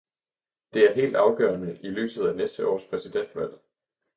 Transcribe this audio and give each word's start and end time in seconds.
Det 0.73 0.83
er 0.85 0.93
helt 0.93 1.15
afgørende 1.15 1.79
i 1.81 1.87
lyset 1.89 2.27
af 2.27 2.35
næste 2.35 2.67
års 2.67 2.85
præsidentvalg. 2.87 3.59